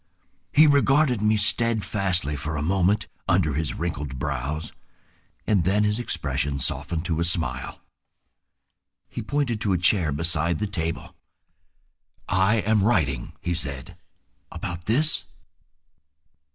[0.51, 4.73] He regarded me steadfastly for a moment under his wrinkled brows,
[5.45, 7.79] and then his expression softened to a smile.
[9.09, 11.13] He pointed to a chair beside the table.
[12.27, 13.95] "I am writing," he said.
[14.51, 15.25] "About this?"